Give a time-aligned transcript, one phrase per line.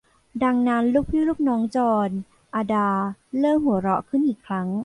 [0.43, 2.09] ดังนั้น ลูกพี่ลูกน้องจอร์น
[2.55, 2.89] อดา
[3.39, 4.69] เริ่มหัวเราะขึ้นอีกครั้ง